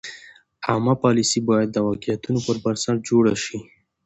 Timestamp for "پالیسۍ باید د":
1.03-1.77